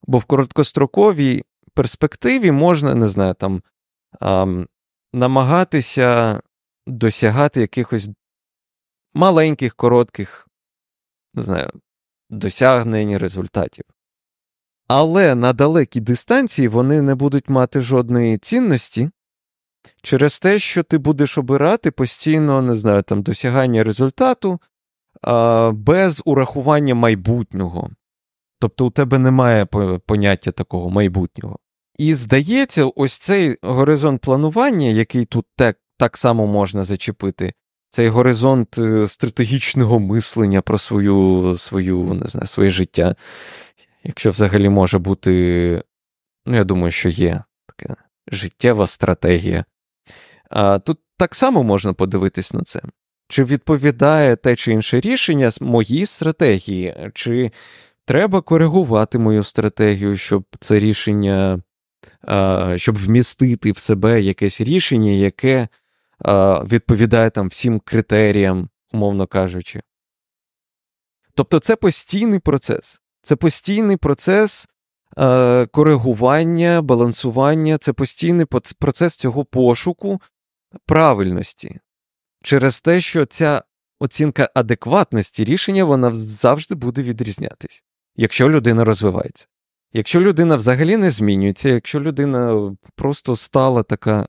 Бо 0.03 0.19
в 0.19 0.25
короткостроковій 0.25 1.45
перспективі 1.75 2.51
можна, 2.51 2.95
не 2.95 3.09
знаю, 3.09 3.35
там 3.35 3.63
намагатися 5.13 6.41
досягати 6.87 7.61
якихось 7.61 8.09
маленьких, 9.15 9.75
коротких, 9.75 10.49
не 11.35 11.43
знаю, 11.43 11.71
досягнень 12.31 13.19
результатів. 13.19 13.85
Але 14.89 15.35
на 15.35 15.53
далекій 15.53 16.01
дистанції 16.01 16.69
вони 16.69 17.03
не 17.03 17.15
будуть 17.15 17.49
мати 17.49 17.81
жодної 17.81 18.39
цінності 18.39 19.11
через 20.03 20.41
те, 20.41 20.59
що 20.59 20.83
ти 20.83 20.99
будеш 20.99 21.39
обирати 21.39 21.91
постійно, 21.91 22.63
не 22.63 22.75
знаю, 22.75 23.03
там 23.03 23.23
досягання 23.23 23.85
результату 23.85 24.61
а, 25.23 25.71
без 25.75 26.23
урахування 26.25 26.95
майбутнього. 26.95 27.91
Тобто 28.61 28.87
у 28.87 28.91
тебе 28.91 29.19
немає 29.19 29.67
поняття 30.07 30.53
такого 30.53 30.91
майбутнього. 30.91 31.59
І 31.99 32.15
здається, 32.15 32.85
ось 32.85 33.19
цей 33.19 33.57
горизонт 33.63 34.21
планування, 34.21 34.87
який 34.87 35.25
тут 35.25 35.47
так, 35.57 35.79
так 35.99 36.17
само 36.17 36.47
можна 36.47 36.83
зачепити, 36.83 37.53
цей 37.91 38.09
горизонт 38.09 38.79
е, 38.79 39.09
стратегічного 39.09 40.01
мислення 40.01 40.61
про 40.61 40.79
свою, 40.79 41.55
свою, 41.59 42.15
не 42.15 42.27
знаю, 42.27 42.47
своє 42.47 42.71
життя, 42.71 43.17
якщо 44.05 44.31
взагалі 44.31 44.69
може 44.69 44.99
бути, 44.99 45.83
ну, 46.47 46.57
я 46.57 46.65
думаю, 46.65 46.91
що 46.91 47.09
є 47.09 47.43
така 47.67 47.97
життєва 48.29 48.87
стратегія. 48.87 49.65
А 50.51 50.79
Тут 50.79 50.99
так 51.17 51.35
само 51.35 51.63
можна 51.63 51.93
подивитись 51.93 52.53
на 52.53 52.63
це. 52.63 52.81
Чи 53.29 53.45
відповідає 53.45 54.37
те 54.37 54.57
чи 54.57 54.73
інше 54.73 55.01
рішення 55.01 55.51
моїй 55.61 56.07
стратегії, 56.07 57.11
чи 57.15 57.51
треба 58.05 58.41
коригувати 58.41 59.19
мою 59.19 59.45
стратегію, 59.45 60.17
щоб 60.17 60.45
це 60.61 60.79
рішення 60.79 61.63
щоб 62.77 62.99
вмістити 62.99 63.73
в 63.73 63.79
себе 63.79 64.21
якесь 64.21 64.61
рішення, 64.61 65.11
яке 65.11 65.69
відповідає 66.65 67.31
там 67.31 67.49
всім 67.49 67.81
критеріям, 67.81 68.69
умовно 68.93 69.27
кажучи. 69.27 69.83
Тобто 71.35 71.59
це 71.59 71.77
постійний 71.77 72.39
процес. 72.39 73.01
Це 73.23 73.37
постійний 73.37 73.97
процес 73.97 74.69
коригування, 75.71 76.83
балансування, 76.83 77.79
це 77.79 77.93
постійний 77.93 78.47
процес 78.79 79.17
цього 79.17 79.45
пошуку 79.45 80.21
правильності 80.87 81.81
через 82.43 82.81
те, 82.81 83.01
що 83.01 83.27
ця 83.27 83.63
оцінка 83.99 84.51
адекватності 84.55 85.45
рішення 85.45 85.85
вона 85.85 86.15
завжди 86.15 86.75
буде 86.75 87.03
відрізнятись, 87.03 87.85
якщо 88.17 88.51
людина 88.51 88.85
розвивається. 88.85 89.47
Якщо 89.93 90.21
людина 90.21 90.57
взагалі 90.57 90.97
не 90.97 91.11
змінюється, 91.11 91.69
якщо 91.69 92.01
людина 92.01 92.73
просто 92.95 93.37
стала 93.37 93.83
така, 93.83 94.29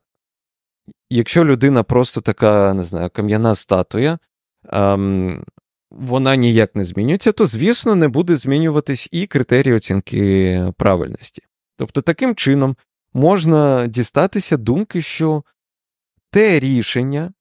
якщо 1.10 1.46
людина 1.46 1.84
просто 1.84 2.22
така, 2.22 2.74
не 2.74 2.84
знаю, 2.84 3.10
кам'яна 3.10 3.56
статуя, 3.56 4.20
ем, 4.70 5.46
вона 5.90 6.36
ніяк 6.36 6.76
не 6.76 6.84
змінюється, 6.84 7.32
то, 7.32 7.46
звісно, 7.46 7.96
не 7.96 8.08
буде 8.08 8.36
змінюватись 8.36 9.10
і 9.12 9.28
критерії 9.28 9.76
оцінки 9.76 10.74
правильності. 10.78 11.42
Тобто, 11.78 12.02
таким 12.02 12.36
чином 12.36 12.76
можна 13.14 13.88
дістатися 13.88 14.58
думки, 14.58 15.02
що 15.02 15.44
те 16.32 16.60
рішення, 16.60 17.34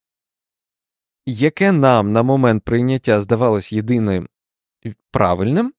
яке 1.27 1.73
нам 1.73 2.13
на 2.13 2.23
момент 2.23 2.65
прийняття 2.65 3.21
здавалось 3.21 3.73
єдиним 3.73 4.29
правильним, 5.11 5.73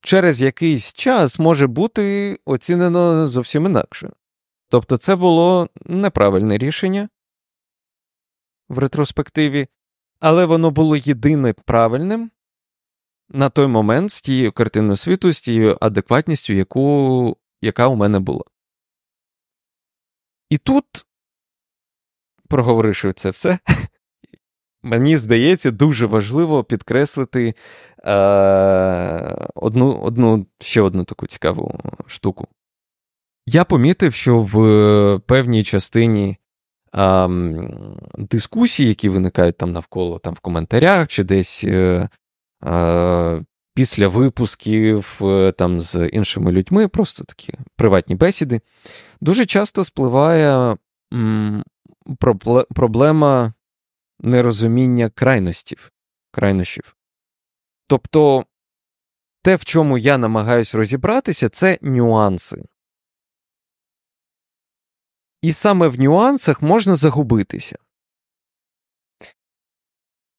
через 0.00 0.42
якийсь 0.42 0.92
час 0.92 1.38
може 1.38 1.66
бути 1.66 2.38
оцінено 2.44 3.28
зовсім 3.28 3.66
інакше. 3.66 4.10
Тобто 4.68 4.96
це 4.96 5.16
було 5.16 5.68
неправильне 5.86 6.58
рішення, 6.58 7.08
в 8.68 8.78
ретроспективі, 8.78 9.68
але 10.20 10.44
воно 10.44 10.70
було 10.70 10.96
єдине 10.96 11.52
правильним 11.52 12.30
на 13.28 13.50
той 13.50 13.66
момент 13.66 14.12
з 14.12 14.20
тією 14.20 14.52
картиною 14.52 14.96
світу, 14.96 15.32
з 15.32 15.40
тією 15.40 15.78
адекватністю, 15.80 16.52
яку, 16.52 17.36
яка 17.60 17.86
у 17.86 17.96
мене 17.96 18.20
була. 18.20 18.44
І 20.50 20.58
тут, 20.58 20.84
проговоривши 22.48 23.12
це 23.12 23.30
все, 23.30 23.58
мені 24.88 25.16
здається, 25.16 25.70
дуже 25.70 26.06
важливо 26.06 26.64
підкреслити 26.64 27.54
е, 28.04 28.12
одну, 29.54 29.92
одну, 29.92 30.46
ще 30.60 30.80
одну 30.80 31.04
таку 31.04 31.26
цікаву 31.26 31.80
штуку. 32.06 32.48
Я 33.46 33.64
помітив, 33.64 34.14
що 34.14 34.40
в 34.40 35.20
певній 35.26 35.64
частині 35.64 36.36
е, 36.94 37.28
дискусій, 38.18 38.88
які 38.88 39.08
виникають 39.08 39.56
там 39.56 39.72
навколо 39.72 40.18
там 40.18 40.34
в 40.34 40.40
коментарях 40.40 41.08
чи 41.08 41.24
десь 41.24 41.64
е, 41.64 42.08
е, 42.64 43.42
після 43.74 44.08
випусків 44.08 45.18
е, 45.22 45.52
там 45.52 45.80
з 45.80 46.08
іншими 46.08 46.52
людьми, 46.52 46.88
просто 46.88 47.24
такі 47.24 47.52
приватні 47.76 48.14
бесіди, 48.14 48.60
дуже 49.20 49.46
часто 49.46 49.84
спливає 49.84 50.76
м, 51.14 51.64
проблема 52.74 53.52
нерозуміння 54.20 55.10
крайностів, 55.10 55.92
крайнощів. 56.30 56.96
Тобто 57.86 58.44
те, 59.42 59.56
в 59.56 59.64
чому 59.64 59.98
я 59.98 60.18
намагаюсь 60.18 60.74
розібратися, 60.74 61.48
це 61.48 61.78
нюанси. 61.82 62.64
І 65.42 65.52
саме 65.52 65.88
в 65.88 66.00
нюансах 66.00 66.62
можна 66.62 66.96
загубитися. 66.96 67.78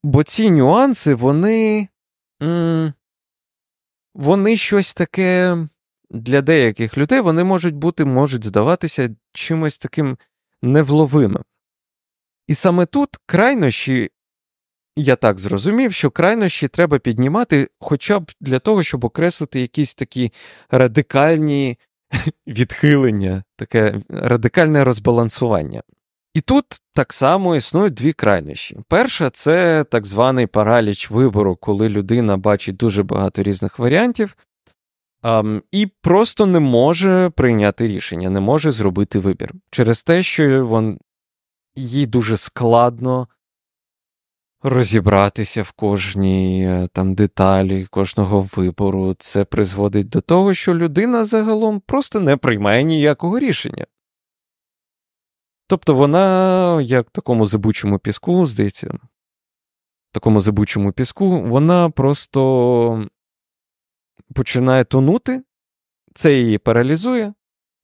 Бо 0.04 0.24
ці 0.24 0.52
нюанси, 0.52 1.16
вони. 1.16 1.88
Вони 4.16 4.58
щось 4.58 4.94
таке 4.94 5.58
для 6.10 6.42
деяких 6.42 6.98
людей 6.98 7.22
вони 7.22 7.44
можуть 7.44 7.76
бути, 7.76 8.06
можуть 8.06 8.44
здаватися 8.44 9.16
чимось 9.34 9.78
таким 9.78 10.18
невловимим. 10.62 11.44
І 12.50 12.56
саме 12.56 12.86
тут 12.86 13.10
крайнощі, 13.26 14.10
я 14.96 15.16
так 15.16 15.40
зрозумів, 15.40 15.94
що 15.94 16.12
крайнощі 16.12 16.68
треба 16.68 17.00
піднімати 17.00 17.70
хоча 17.80 18.20
б 18.20 18.32
для 18.42 18.60
того, 18.60 18.84
щоб 18.84 19.06
окреслити 19.06 19.62
якісь 19.62 19.96
такі 19.96 20.32
радикальні 20.70 21.78
відхилення, 22.48 23.44
таке 23.56 24.02
радикальне 24.10 24.84
розбалансування. 24.84 25.82
І 26.34 26.42
тут 26.42 26.66
так 26.94 27.14
само 27.14 27.56
існують 27.56 27.94
дві 27.94 28.14
крайнощі. 28.14 28.78
Перша 28.88 29.30
це 29.30 29.84
так 29.84 30.06
званий 30.06 30.48
параліч 30.48 31.12
вибору, 31.12 31.56
коли 31.56 31.90
людина 31.90 32.38
бачить 32.38 32.78
дуже 32.78 33.04
багато 33.04 33.44
різних 33.44 33.80
варіантів 33.80 34.38
um, 35.24 35.62
і 35.72 35.88
просто 36.02 36.46
не 36.46 36.60
може 36.60 37.30
прийняти 37.30 37.88
рішення, 37.88 38.30
не 38.30 38.40
може 38.40 38.72
зробити 38.72 39.20
вибір 39.20 39.54
через 39.72 40.04
те, 40.04 40.24
що 40.24 40.66
вон, 40.66 41.00
їй 41.86 42.06
дуже 42.06 42.38
складно 42.38 43.28
розібратися 44.62 45.64
в 45.64 45.72
кожній 45.72 46.68
е, 46.68 46.88
там 46.94 47.14
деталі 47.14 47.86
кожного 47.86 48.50
вибору. 48.56 49.16
Це 49.20 49.46
призводить 49.46 50.10
до 50.10 50.22
того, 50.22 50.54
що 50.54 50.76
людина 50.76 51.26
загалом 51.26 51.80
просто 51.80 52.20
не 52.20 52.38
приймає 52.38 52.84
ніякого 52.84 53.40
рішення. 53.40 53.86
Тобто 55.68 55.94
вона, 55.94 56.82
як 56.82 57.08
в 57.08 57.12
такому 57.12 57.46
зибучому 57.46 58.00
піску, 58.00 58.46
здається, 58.46 58.88
в 58.88 60.14
такому 60.14 60.42
зибучому 60.42 60.92
піску, 60.92 61.42
вона 61.42 61.90
просто 61.90 63.08
починає 64.36 64.84
тонути, 64.84 65.44
це 66.16 66.34
її 66.34 66.58
паралізує, 66.58 67.34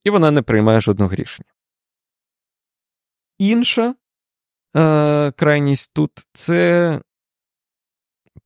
і 0.04 0.10
вона 0.10 0.32
не 0.32 0.42
приймає 0.42 0.82
жодного 0.82 1.16
рішення. 1.16 1.55
Інша 3.38 3.96
е, 4.76 5.32
крайність 5.32 5.94
тут 5.94 6.12
це 6.34 7.02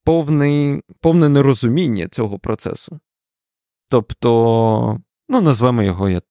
повний, 0.03 0.81
повне 0.99 1.29
нерозуміння 1.29 2.07
цього 2.07 2.39
процесу. 2.39 2.99
Тобто, 3.89 5.01
ну, 5.29 5.41
назвемо 5.41 5.83
його, 5.83 6.09
я 6.09 6.21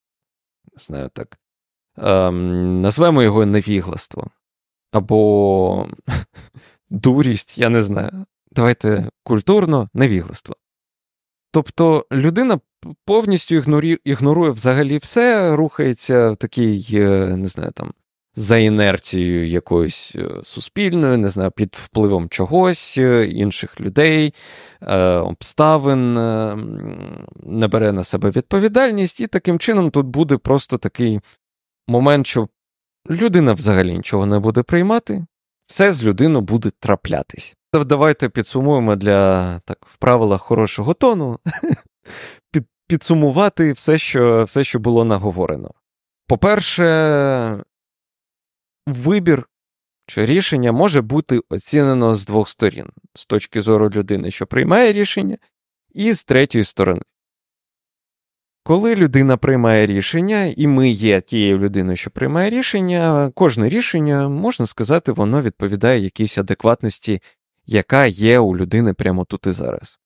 не 0.72 0.78
знаю 0.82 1.10
так, 1.12 1.38
е, 1.98 2.30
назвемо 2.30 3.22
його 3.22 3.46
невігластво. 3.46 4.30
Або 4.92 5.88
дурість, 6.90 7.58
я 7.58 7.68
не 7.68 7.82
знаю. 7.82 8.26
Давайте 8.50 9.10
культурно 9.22 9.90
невігластво. 9.94 10.56
Тобто 11.50 12.06
людина 12.12 12.60
повністю 13.04 13.54
ігнорує, 13.54 13.98
ігнорує 14.04 14.50
взагалі 14.50 14.98
все, 14.98 15.56
рухається 15.56 16.30
в 16.30 16.36
такий, 16.36 16.88
е, 16.92 17.36
не 17.36 17.46
знаю, 17.46 17.72
там, 17.72 17.92
за 18.38 18.58
інерцією 18.58 19.46
якоюсь 19.46 20.12
е, 20.16 20.28
суспільною, 20.42 21.18
не 21.18 21.28
знаю, 21.28 21.50
під 21.50 21.76
впливом 21.76 22.28
чогось, 22.28 22.98
е, 22.98 23.26
інших 23.26 23.80
людей, 23.80 24.34
обставин, 25.20 26.14
не 27.42 27.68
бере 27.68 27.92
на 27.92 28.04
себе 28.04 28.30
відповідальність, 28.30 29.20
і 29.20 29.26
таким 29.26 29.58
чином 29.58 29.90
тут 29.90 30.06
буде 30.06 30.36
просто 30.36 30.78
такий 30.78 31.20
момент, 31.88 32.26
що 32.26 32.48
людина 33.10 33.52
взагалі 33.52 33.96
нічого 33.96 34.26
не 34.26 34.38
буде 34.38 34.62
приймати, 34.62 35.26
все 35.66 35.92
з 35.92 36.04
людиною 36.04 36.40
буде 36.40 36.70
траплятись. 36.80 37.56
Давайте 37.72 38.28
підсумуємо 38.28 38.96
для 38.96 39.58
так, 39.58 39.78
в 39.86 39.96
правилах 39.96 40.42
хорошого 40.42 40.94
тону, 40.94 41.38
під, 42.52 42.64
підсумувати 42.88 43.72
все 43.72 43.98
що, 43.98 44.44
все, 44.44 44.64
що 44.64 44.78
було 44.78 45.04
наговорено. 45.04 45.70
По-перше, 46.26 46.84
вибір 48.92 49.48
чи 50.06 50.26
рішення 50.26 50.72
може 50.72 51.00
бути 51.00 51.40
оцінено 51.48 52.14
з 52.14 52.24
двох 52.24 52.48
сторін: 52.48 52.86
з 53.14 53.26
точки 53.26 53.62
зору 53.62 53.90
людини, 53.90 54.30
що 54.30 54.46
приймає 54.46 54.92
рішення, 54.92 55.38
і 55.94 56.12
з 56.12 56.24
третьої 56.24 56.64
сторони. 56.64 57.02
Коли 58.62 58.96
людина 58.96 59.36
приймає 59.36 59.86
рішення, 59.86 60.44
і 60.56 60.66
ми 60.66 60.90
є 60.90 61.20
тією 61.20 61.58
людиною, 61.58 61.96
що 61.96 62.10
приймає 62.10 62.50
рішення, 62.50 63.32
кожне 63.34 63.68
рішення, 63.68 64.28
можна 64.28 64.66
сказати, 64.66 65.12
воно 65.12 65.42
відповідає 65.42 66.00
якійсь 66.00 66.38
адекватності, 66.38 67.20
яка 67.66 68.06
є 68.06 68.38
у 68.38 68.56
людини 68.56 68.94
прямо 68.94 69.24
тут 69.24 69.46
і 69.46 69.52
зараз. 69.52 69.98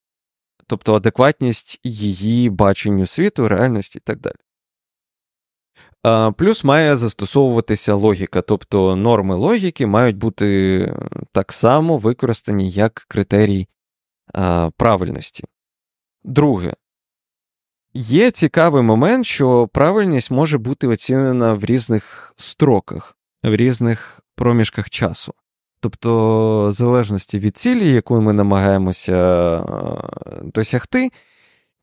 Тобто 0.67 0.95
адекватність 0.95 1.81
її 1.85 2.51
баченню 2.51 3.07
світу, 3.07 3.49
реальності 3.49 3.99
і 3.99 4.03
так 4.05 4.21
далі. 4.21 4.35
Плюс 6.37 6.65
має 6.65 6.97
застосовуватися 6.97 7.95
логіка, 7.95 8.43
тобто 8.43 8.97
норми 8.97 9.35
логіки 9.35 9.87
мають 9.87 10.17
бути 10.17 10.95
так 11.33 11.53
само 11.53 11.99
використані 11.99 12.71
як 12.71 13.05
критерій 13.09 13.69
правильності. 14.77 15.45
Друге, 16.25 16.75
є 17.95 18.31
цікавий 18.31 18.83
момент, 18.83 19.27
що 19.27 19.69
правильність 19.69 20.31
може 20.31 20.59
бути 20.59 20.87
оцінена 20.87 21.55
в 21.55 21.65
різних 21.65 22.35
строках, 22.37 23.17
в 23.43 23.57
різних 23.57 24.21
проміжках 24.37 24.91
часу. 24.91 25.35
Тобто, 25.81 26.69
в 26.69 26.73
залежності 26.73 27.39
від 27.39 27.57
цілі, 27.57 27.93
яку 27.93 28.21
ми 28.21 28.33
намагаємося 28.33 29.65
досягти, 30.43 31.11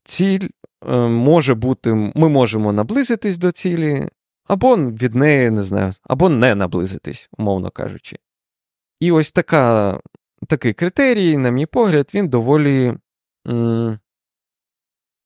ціль 0.04 0.48
Е, 0.59 0.59
може 1.08 1.54
бути, 1.54 1.92
ми 2.14 2.28
можемо 2.28 2.72
наблизитись 2.72 3.38
до 3.38 3.52
цілі, 3.52 4.08
або 4.44 4.76
від 4.76 5.14
неї, 5.14 5.50
не 5.50 5.62
знаю, 5.62 5.94
або 6.02 6.28
не 6.28 6.54
наблизитись, 6.54 7.28
умовно 7.38 7.70
кажучи. 7.70 8.16
І 9.00 9.12
ось 9.12 9.32
така, 9.32 10.00
такий 10.48 10.72
критерій, 10.72 11.36
на 11.36 11.50
мій 11.50 11.66
погляд, 11.66 12.10
він 12.14 12.28
доволі. 12.28 12.94
М- 13.48 13.98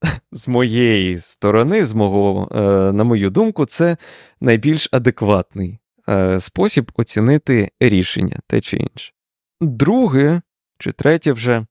з 0.32 0.48
моєї 0.48 1.18
сторони, 1.18 1.84
з 1.84 1.94
мого, 1.94 2.48
е, 2.52 2.92
на 2.92 3.04
мою 3.04 3.30
думку, 3.30 3.66
це 3.66 3.96
найбільш 4.40 4.88
адекватний 4.92 5.78
е, 6.08 6.40
спосіб 6.40 6.92
оцінити 6.94 7.70
рішення 7.80 8.40
те 8.46 8.60
чи 8.60 8.76
інше. 8.76 9.12
Друге, 9.60 10.42
чи 10.78 10.92
третє 10.92 11.32
вже, 11.32 11.66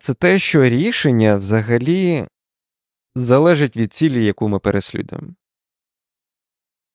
це 0.00 0.14
те, 0.14 0.38
що 0.38 0.64
рішення 0.64 1.36
взагалі 1.36 2.26
залежить 3.16 3.76
від 3.76 3.92
цілі, 3.92 4.24
яку 4.24 4.48
ми 4.48 4.58
переслідуємо. 4.58 5.28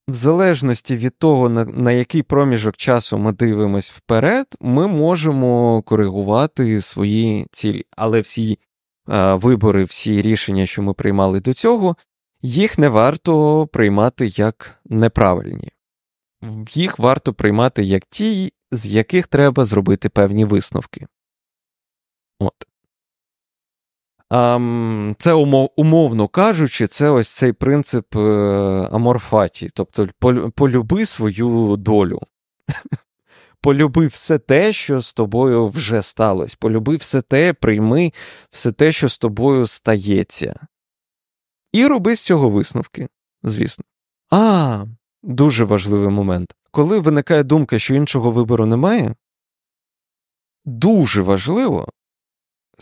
В 0.07 0.13
залежності 0.13 0.95
від 0.95 1.17
того, 1.17 1.49
на, 1.49 1.65
на 1.65 1.91
який 1.91 2.23
проміжок 2.23 2.77
часу 2.77 3.17
ми 3.17 3.31
дивимось 3.31 3.91
вперед, 3.91 4.47
ми 4.59 4.87
можемо 4.87 5.81
коригувати 5.81 6.81
свої 6.81 7.47
цілі. 7.51 7.85
Але 7.97 8.21
всі 8.21 8.59
е, 9.09 9.33
вибори, 9.33 9.83
всі 9.83 10.21
рішення, 10.21 10.65
що 10.65 10.81
ми 10.81 10.93
приймали 10.93 11.39
до 11.39 11.53
цього, 11.53 11.97
їх 12.41 12.77
не 12.77 12.89
варто 12.89 13.67
приймати 13.67 14.27
як 14.27 14.81
неправильні. 14.85 15.71
Їх 16.71 16.99
варто 16.99 17.33
приймати 17.33 17.83
як 17.83 18.05
ті, 18.05 18.53
з 18.71 18.85
яких 18.85 19.27
треба 19.27 19.65
зробити 19.65 20.09
певні 20.09 20.45
висновки. 20.45 21.07
От. 22.39 22.70
Це 25.17 25.33
умовно 25.75 26.27
кажучи, 26.27 26.87
це 26.87 27.09
ось 27.09 27.29
цей 27.29 27.53
принцип 27.53 28.15
е, 28.15 28.19
аморфаті, 28.91 29.69
тобто 29.73 30.07
полюби 30.55 31.05
свою 31.05 31.77
долю. 31.77 32.19
Полюби 33.61 34.07
все 34.07 34.39
те, 34.39 34.73
що 34.73 35.01
з 35.01 35.13
тобою 35.13 35.67
вже 35.67 36.01
сталося. 36.01 36.55
Полюби 36.59 36.95
все 36.95 37.21
те, 37.21 37.53
прийми 37.53 38.13
все 38.49 38.71
те, 38.71 38.91
що 38.91 39.09
з 39.09 39.17
тобою 39.17 39.67
стається. 39.67 40.67
І 41.71 41.87
роби 41.87 42.15
з 42.15 42.21
цього 42.21 42.49
висновки, 42.49 43.07
звісно. 43.43 43.85
А, 44.31 44.85
дуже 45.23 45.65
важливий 45.65 46.09
момент. 46.09 46.55
Коли 46.71 46.99
виникає 46.99 47.43
думка, 47.43 47.79
що 47.79 47.95
іншого 47.95 48.31
вибору 48.31 48.65
немає, 48.65 49.15
дуже 50.65 51.21
важливо 51.21 51.87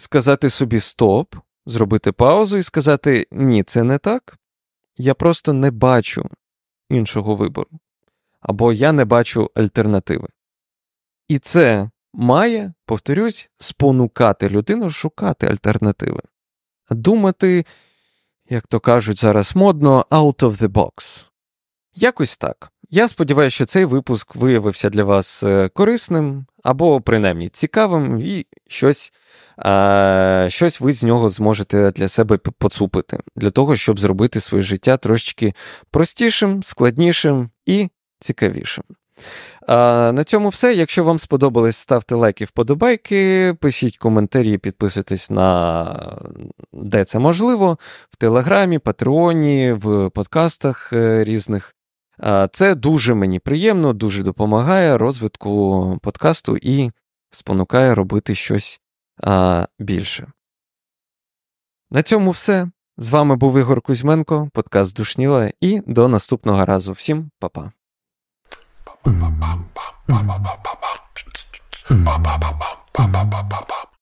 сказати 0.01 0.49
собі 0.49 0.79
стоп, 0.79 1.35
зробити 1.65 2.11
паузу 2.11 2.57
і 2.57 2.63
сказати 2.63 3.27
ні, 3.31 3.63
це 3.63 3.83
не 3.83 3.97
так. 3.97 4.37
Я 4.97 5.13
просто 5.13 5.53
не 5.53 5.71
бачу 5.71 6.29
іншого 6.89 7.35
вибору. 7.35 7.69
Або 8.39 8.73
я 8.73 8.91
не 8.91 9.05
бачу 9.05 9.51
альтернативи. 9.55 10.27
І 11.27 11.39
це 11.39 11.89
має, 12.13 12.73
повторюсь, 12.85 13.49
спонукати 13.57 14.49
людину 14.49 14.89
шукати 14.89 15.47
альтернативи, 15.47 16.21
думати, 16.89 17.65
як 18.49 18.67
то 18.67 18.79
кажуть 18.79 19.19
зараз 19.19 19.55
модно, 19.55 20.05
out 20.09 20.39
of 20.39 20.51
the 20.51 20.67
box. 20.67 21.25
Якось 21.93 22.37
так. 22.37 22.71
Я 22.89 23.07
сподіваюся, 23.07 23.55
що 23.55 23.65
цей 23.65 23.85
випуск 23.85 24.35
виявився 24.35 24.89
для 24.89 25.03
вас 25.03 25.43
е, 25.43 25.69
корисним 25.69 26.45
або 26.63 27.01
принаймні 27.01 27.49
цікавим, 27.49 28.21
і 28.21 28.45
щось 28.67 29.13
а, 29.57 30.45
щось 30.49 30.81
ви 30.81 30.93
з 30.93 31.03
нього 31.03 31.29
зможете 31.29 31.91
для 31.91 32.07
себе 32.07 32.37
поцупити, 32.37 33.19
для 33.35 33.51
того, 33.51 33.75
щоб 33.75 33.99
зробити 33.99 34.39
своє 34.39 34.63
життя 34.63 34.97
трошечки 34.97 35.53
простішим, 35.91 36.63
складнішим 36.63 37.49
і 37.65 37.89
цікавішим. 38.19 38.83
А, 39.67 40.11
На 40.11 40.23
цьому 40.23 40.49
все. 40.49 40.73
Якщо 40.73 41.03
вам 41.03 41.19
сподобалось, 41.19 41.77
ставте 41.77 42.15
лайки, 42.15 42.45
вподобайки, 42.45 43.55
пишіть 43.59 43.97
коментарі, 43.97 44.57
підписуйтесь 44.57 45.31
на 45.31 46.19
де 46.73 47.03
це 47.03 47.19
можливо, 47.19 47.77
в 48.11 48.15
Телеграмі, 48.15 48.79
Патреоні, 48.79 49.71
в 49.71 50.09
подкастах 50.09 50.93
е, 50.93 51.23
різних. 51.23 51.75
Це 52.51 52.75
дуже 52.75 53.13
мені 53.13 53.39
приємно, 53.39 53.93
дуже 53.93 54.23
допомагає 54.23 54.97
розвитку 54.97 55.99
подкасту 56.01 56.57
і 56.57 56.91
спонукає 57.29 57.95
робити 57.95 58.35
щось 58.35 58.81
більше. 59.79 60.31
На 61.91 62.03
цьому 62.03 62.31
все. 62.31 62.67
З 62.97 63.09
вами 63.09 63.35
був 63.35 63.57
Ігор 63.57 63.81
Кузьменко, 63.81 64.49
подкаст 64.53 64.95
Душніла, 64.95 65.51
і 65.61 65.81
до 65.87 66.07
наступного 66.07 66.65
разу. 66.65 66.91
Всім 66.91 67.31
па-па. 67.39 67.71
Ba 71.89 72.17
ba 72.19 72.37
ba 72.37 72.59
ba 72.95 73.23
ba 73.23 73.41
ba 73.59 73.88